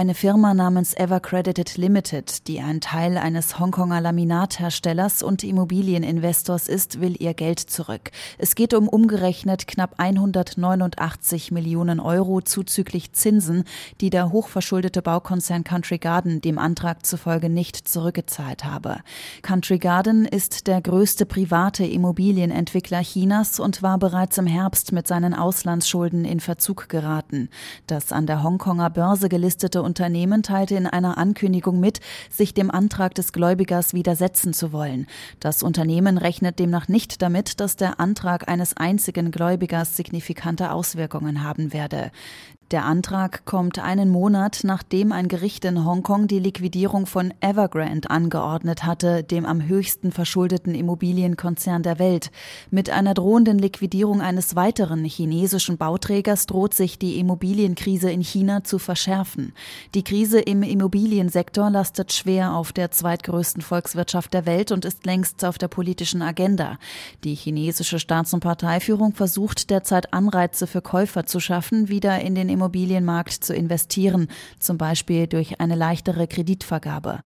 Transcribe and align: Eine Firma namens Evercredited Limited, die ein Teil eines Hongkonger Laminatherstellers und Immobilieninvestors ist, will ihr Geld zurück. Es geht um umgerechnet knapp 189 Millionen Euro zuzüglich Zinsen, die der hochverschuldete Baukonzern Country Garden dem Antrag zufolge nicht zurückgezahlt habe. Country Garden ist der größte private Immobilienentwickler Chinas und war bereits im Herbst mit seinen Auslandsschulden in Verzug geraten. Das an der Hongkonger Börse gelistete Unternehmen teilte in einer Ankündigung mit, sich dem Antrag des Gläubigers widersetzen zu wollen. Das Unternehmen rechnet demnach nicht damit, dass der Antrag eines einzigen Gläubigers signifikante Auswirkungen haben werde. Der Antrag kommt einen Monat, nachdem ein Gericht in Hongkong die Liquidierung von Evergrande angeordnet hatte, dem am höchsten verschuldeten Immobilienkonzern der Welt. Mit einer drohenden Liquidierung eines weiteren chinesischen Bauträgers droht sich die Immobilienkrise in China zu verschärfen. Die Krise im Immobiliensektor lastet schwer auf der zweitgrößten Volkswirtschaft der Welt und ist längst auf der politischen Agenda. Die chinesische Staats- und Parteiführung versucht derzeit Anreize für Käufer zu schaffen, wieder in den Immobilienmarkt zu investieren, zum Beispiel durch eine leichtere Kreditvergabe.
Eine 0.00 0.14
Firma 0.14 0.54
namens 0.54 0.94
Evercredited 0.94 1.76
Limited, 1.76 2.48
die 2.48 2.60
ein 2.60 2.80
Teil 2.80 3.18
eines 3.18 3.58
Hongkonger 3.58 4.00
Laminatherstellers 4.00 5.22
und 5.22 5.44
Immobilieninvestors 5.44 6.68
ist, 6.68 7.02
will 7.02 7.16
ihr 7.18 7.34
Geld 7.34 7.58
zurück. 7.60 8.10
Es 8.38 8.54
geht 8.54 8.72
um 8.72 8.88
umgerechnet 8.88 9.66
knapp 9.66 9.96
189 9.98 11.50
Millionen 11.50 12.00
Euro 12.00 12.40
zuzüglich 12.40 13.12
Zinsen, 13.12 13.64
die 14.00 14.08
der 14.08 14.32
hochverschuldete 14.32 15.02
Baukonzern 15.02 15.64
Country 15.64 15.98
Garden 15.98 16.40
dem 16.40 16.56
Antrag 16.56 17.04
zufolge 17.04 17.50
nicht 17.50 17.86
zurückgezahlt 17.86 18.64
habe. 18.64 19.00
Country 19.42 19.76
Garden 19.76 20.24
ist 20.24 20.66
der 20.66 20.80
größte 20.80 21.26
private 21.26 21.84
Immobilienentwickler 21.84 23.02
Chinas 23.02 23.60
und 23.60 23.82
war 23.82 23.98
bereits 23.98 24.38
im 24.38 24.46
Herbst 24.46 24.92
mit 24.92 25.06
seinen 25.06 25.34
Auslandsschulden 25.34 26.24
in 26.24 26.40
Verzug 26.40 26.88
geraten. 26.88 27.50
Das 27.86 28.12
an 28.12 28.26
der 28.26 28.42
Hongkonger 28.42 28.88
Börse 28.88 29.28
gelistete 29.28 29.89
Unternehmen 29.90 30.44
teilte 30.44 30.76
in 30.76 30.86
einer 30.86 31.18
Ankündigung 31.18 31.80
mit, 31.80 31.98
sich 32.30 32.54
dem 32.54 32.70
Antrag 32.70 33.12
des 33.16 33.32
Gläubigers 33.32 33.92
widersetzen 33.92 34.52
zu 34.52 34.70
wollen. 34.70 35.08
Das 35.40 35.64
Unternehmen 35.64 36.16
rechnet 36.16 36.60
demnach 36.60 36.86
nicht 36.86 37.22
damit, 37.22 37.58
dass 37.58 37.74
der 37.74 37.98
Antrag 37.98 38.48
eines 38.48 38.76
einzigen 38.76 39.32
Gläubigers 39.32 39.96
signifikante 39.96 40.70
Auswirkungen 40.70 41.42
haben 41.42 41.72
werde. 41.72 42.12
Der 42.70 42.84
Antrag 42.84 43.44
kommt 43.46 43.80
einen 43.80 44.10
Monat, 44.10 44.60
nachdem 44.62 45.10
ein 45.10 45.26
Gericht 45.26 45.64
in 45.64 45.84
Hongkong 45.84 46.28
die 46.28 46.38
Liquidierung 46.38 47.06
von 47.06 47.34
Evergrande 47.40 48.08
angeordnet 48.08 48.84
hatte, 48.84 49.24
dem 49.24 49.44
am 49.44 49.66
höchsten 49.66 50.12
verschuldeten 50.12 50.76
Immobilienkonzern 50.76 51.82
der 51.82 51.98
Welt. 51.98 52.30
Mit 52.70 52.88
einer 52.88 53.14
drohenden 53.14 53.58
Liquidierung 53.58 54.20
eines 54.20 54.54
weiteren 54.54 55.04
chinesischen 55.04 55.78
Bauträgers 55.78 56.46
droht 56.46 56.72
sich 56.72 56.96
die 56.96 57.18
Immobilienkrise 57.18 58.08
in 58.08 58.20
China 58.20 58.62
zu 58.62 58.78
verschärfen. 58.78 59.52
Die 59.96 60.04
Krise 60.04 60.38
im 60.38 60.62
Immobiliensektor 60.62 61.70
lastet 61.70 62.12
schwer 62.12 62.54
auf 62.54 62.72
der 62.72 62.92
zweitgrößten 62.92 63.62
Volkswirtschaft 63.62 64.32
der 64.32 64.46
Welt 64.46 64.70
und 64.70 64.84
ist 64.84 65.06
längst 65.06 65.44
auf 65.44 65.58
der 65.58 65.66
politischen 65.66 66.22
Agenda. 66.22 66.78
Die 67.24 67.34
chinesische 67.34 67.98
Staats- 67.98 68.32
und 68.32 68.44
Parteiführung 68.44 69.12
versucht 69.12 69.70
derzeit 69.70 70.12
Anreize 70.12 70.68
für 70.68 70.82
Käufer 70.82 71.26
zu 71.26 71.40
schaffen, 71.40 71.88
wieder 71.88 72.20
in 72.20 72.36
den 72.36 72.59
Immobilienmarkt 72.60 73.32
zu 73.32 73.54
investieren, 73.54 74.28
zum 74.58 74.76
Beispiel 74.76 75.26
durch 75.26 75.60
eine 75.60 75.76
leichtere 75.76 76.26
Kreditvergabe. 76.26 77.20